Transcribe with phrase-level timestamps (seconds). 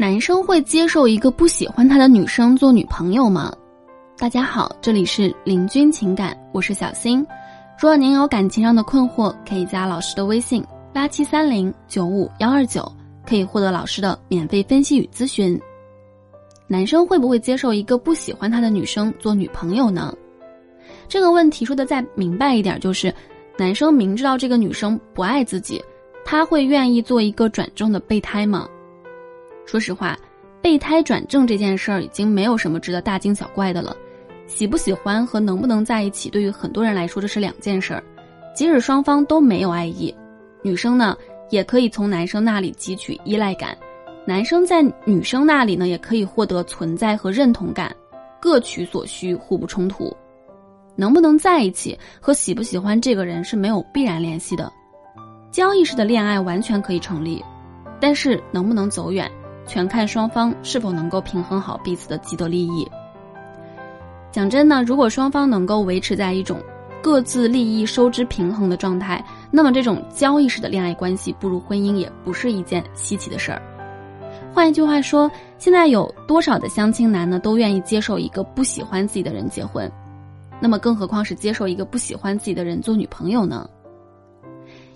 [0.00, 3.52] 男生会接受一个不喜欢他的女生做女朋友吗？
[4.16, 7.18] 大家好，这里是林君情感，我是小新。
[7.78, 12.90] 如果您有感情上的困惑，可以加老师的微信八七三零九五幺二九，
[13.26, 15.60] 可以获得老师的免费分析与咨询。
[16.66, 20.14] 男生会不会接受一个不喜欢他的女生做女朋友呢？
[21.10, 23.14] 这个问题说的再明白一点，就是
[23.58, 25.78] 男生明知道这个女生不爱自己，
[26.24, 28.66] 他会愿意做一个转正的备胎吗？
[29.70, 30.18] 说实话，
[30.60, 33.96] 备胎转正这件事儿已经没有什么值得大惊小怪的了。
[34.48, 38.02] 喜不喜欢和能不能在一起，对于很多人来说这是两件事儿。
[38.52, 40.12] 即使双方都没有爱意，
[40.60, 41.16] 女生呢
[41.50, 43.78] 也可以从男生那里汲取依赖感，
[44.26, 47.94] 男生在女生那里呢也可以获得存在和认同感，
[48.40, 50.12] 各取所需，互不冲突。
[50.96, 54.68] 能不能在一起和喜不喜欢这个人是没有必然联系的。
[55.52, 57.40] 交易式的恋爱完全可以成立，
[58.00, 59.30] 但是能不能走远？
[59.66, 62.88] 全看双方是否能够平衡好彼此的既得利益。
[64.32, 66.60] 讲真呢，如果双方能够维持在一种
[67.02, 73.62] 各自利益收支平衡的状态，那么这种交易式的恋爱关系步入婚姻也不是一件稀奇的事儿。
[74.52, 79.90] 换一句话说，现在有多少的相亲男呢，都愿意接受一个不喜欢自己的人结婚，
[80.60, 83.68] 那么更何况是接受一个不喜欢自己的人做女朋友呢？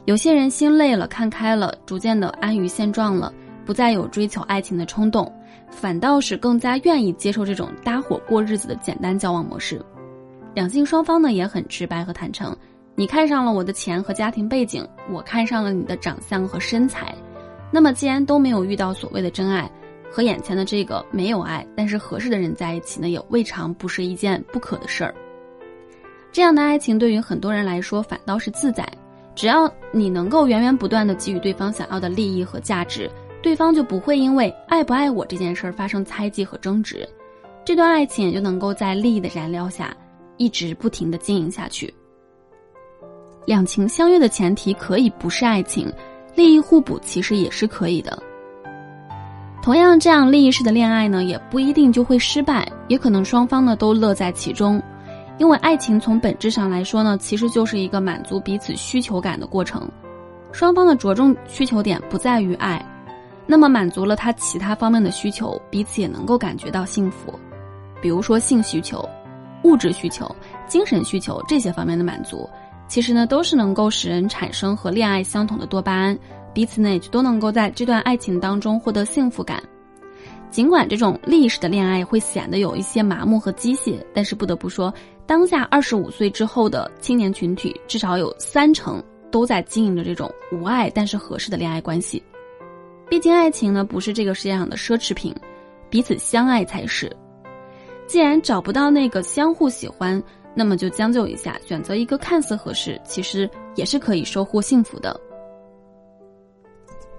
[0.04, 3.32] 有些人心累了，看开了，逐渐的安于现状了。
[3.64, 5.30] 不再有追求爱情的冲动，
[5.68, 9.80] 反倒是更加愿意接受这种搭伙过日子的简单交往模式。
[10.54, 12.56] 两性双方呢也很直白和坦诚，
[12.94, 17.14] 你看上了我的钱和家庭背景，我看上了你的长相和身材。
[17.72, 19.68] 那么既然都没有遇到所谓的真爱，
[20.12, 25.12] 和眼前的这个没有爱但是合适的人在一起呢，也未尝不是一件不可的事儿。
[26.30, 28.88] 这样的爱情对于很多人来说反倒是自在，
[29.34, 33.10] 只要你能够源源不断的给予对方想要的利益和价值。
[33.44, 37.06] 对方就不会因为爱不爱我这件事儿发生猜忌和争执，
[37.62, 39.94] 这段爱情也就能够在利益的燃料下，
[40.38, 41.92] 一直不停的经营下去。
[43.44, 45.92] 两情相悦的前提可以不是爱情，
[46.34, 48.18] 利益互补其实也是可以的。
[49.62, 54.82] 同样，这样利益式的恋爱呢，也不一定就会失败，也可能双方呢都乐在其中，
[55.36, 59.86] 因为爱情从本质上来说呢，其实就是一个满足彼此需求感的过程，
[60.50, 62.82] 双方的着重需求点不在于爱。
[63.46, 67.38] 那么满足了他其他方面的需求，彼此也能够感觉到幸福，
[68.00, 69.06] 比如说性需求、
[69.64, 70.34] 物质需求、
[70.66, 72.48] 精神需求这些方面的满足，
[72.88, 76.18] 其实呢都是能够使人产生和恋爱相同的多巴胺，
[76.52, 79.62] 彼此呢也就都能够在这段爱情当中获得幸福感。
[80.50, 84.92] 尽管这种历史的恋爱会显得有一些麻木和机械，但是不得不说，
[85.26, 92.22] 当下二十五岁之后的青年群体至少有三成都在经营着这种无爱但是合适的恋爱关系。
[93.14, 95.32] 毕竟爱情呢不是这个世界上的奢侈品，
[95.88, 97.08] 彼此相爱才是。
[98.08, 100.20] 既然找不到那个相互喜欢，
[100.52, 105.16] 那么就将就一下，选择一个看似合适，其实也是可以收获幸福的。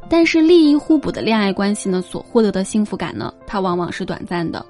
[0.09, 4.65] 但是利益互补的恋爱关系呢，所获得的幸福感呢，它往往是短暂的，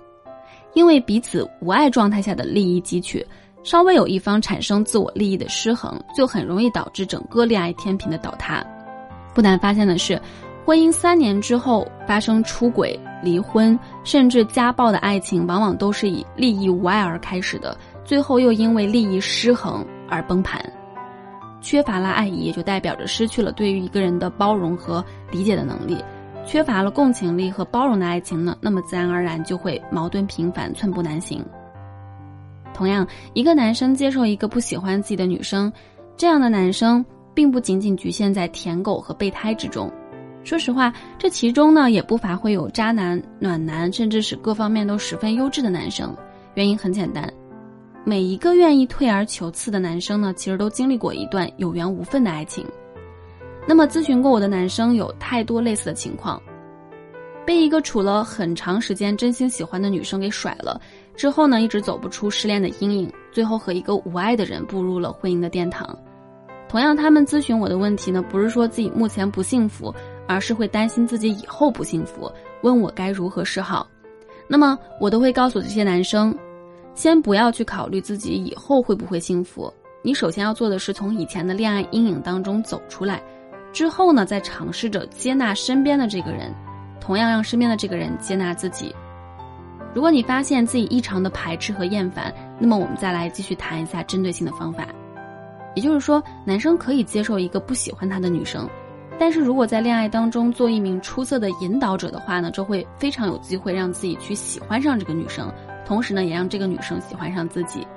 [0.75, 3.25] 因为彼此无爱状态下的利益汲取，
[3.63, 8.63] 稍微有一方产生自我利益的失衡，就很容易导致整个恋爱天平的倒塌。
[9.33, 10.21] 不难发现的是。
[10.65, 20.59] 婚姻三年之后发生出轨、离婚，甚至家暴的爱情，往往都是以利益无爱而开始的，最后又因为利益失衡而崩盘。
[21.61, 26.03] 缺乏了爱意，也就代表着失去了对于一个人的包容和理解的能力。
[26.47, 31.45] 缺乏了共情力和包容的爱情呢，那么自然而然就会矛盾频繁、寸步难行。
[32.73, 35.71] 同样，一个男生接受一个不喜欢自己的女生，
[36.17, 37.05] 这样的男生
[37.35, 39.91] 并不仅仅局限在舔狗和备胎之中。
[40.45, 46.15] 说实话，这其中呢也不乏会有渣男、暖男，甚至是各方面都十分优质的男生。
[46.53, 47.27] 原因很简单，
[48.03, 52.63] 每一个愿意退而求次的男生呢，其实都经历过一段有缘无分的爱情。
[53.67, 56.39] 那么咨询过我的男生有太多类似的情况，
[57.43, 60.79] 被一个处了很长时间、真心喜欢的女生给甩了，
[61.15, 65.97] 之后呢一直走不出失恋的阴影，最后和一个无爱的人步入了婚姻的殿堂。
[66.69, 69.91] 同样，他们咨询我的问题呢，不是说自己目前不幸福。
[70.27, 72.31] 而是会担心自己以后不幸福，
[72.61, 73.87] 问我该如何是好。
[74.47, 76.37] 那么我都会告诉这些男生，
[76.93, 79.73] 先不要去考虑自己以后会不会幸福。
[80.03, 83.21] 你首先要做的是从以前的恋爱阴影当中走出来，
[83.73, 86.53] 之后呢，再尝试着接纳身边的这个人，
[87.01, 88.93] 同样让身边的这个人接纳自己。
[89.95, 94.85] 如果你发现自己异常的排斥和厌烦，那么我们再来继续谈一下针对性的方法。
[95.73, 98.69] 也就是说，男生可以接受一个不喜欢他的女生。
[99.17, 105.51] 但是如果在恋爱当中做一名出色的引导者的话呢，这会非常有机会让自己去喜欢上这个女生，
[105.85, 107.87] 同时呢，也让这个女生喜欢上自己。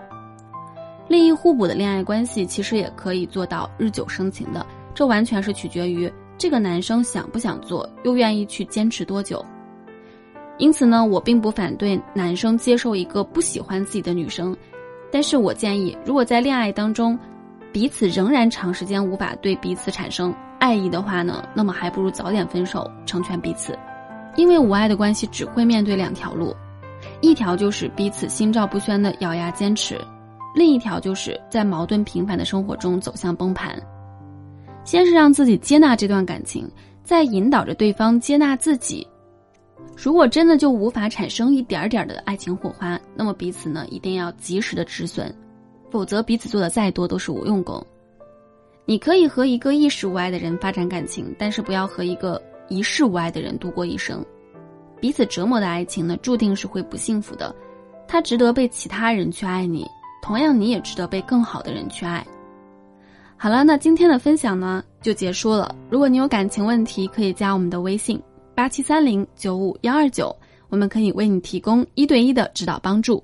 [1.08, 9.44] 利益互补的恋爱关系其实也可以做到日久生情的，这完全是取决于这个男生想不想做，又愿意去坚持多久。
[10.58, 14.56] 因此呢，我并不反对男生接受一个不喜欢自己的女生，
[15.10, 17.18] 但是我建议，如果在恋爱当中，
[17.72, 23.78] 彼此仍然长时间无法对彼此产生爱意的话呢，那么还不如早点分手，成全彼此。
[24.36, 26.54] 因为无爱的关系只会面对两条路，
[27.20, 30.00] 一条就是彼此心照不宣的咬牙坚持。
[30.54, 33.80] 另一条就是在矛盾频繁的生活中走向崩盘。
[34.84, 36.68] 先是让自己接纳这段感情，
[37.04, 39.06] 再引导着对方接纳自己。
[39.96, 45.32] 如果真的就无法产生一点点的爱情火花，那么彼此呢一定要及时的止损，
[45.90, 47.84] 否则彼此做的再多都是无用功。
[48.88, 54.24] 你可以和一个一时无爱的人发展感情，但是不要和一个一世无爱的人度过一生。
[54.98, 57.54] 彼此折磨的爱情呢，注定是会不幸福的。
[58.06, 59.86] 他值得被其他人去爱你。
[60.22, 62.26] 同样，你也值得被更好的人去爱。
[63.36, 65.76] 好了，那今天的分享呢就结束了。
[65.90, 68.18] 如果你有感情问题，可以加我们的微信
[68.54, 70.34] 八七三零九五幺二九，
[70.70, 73.22] 我们可以为你提供一对一的指导帮助。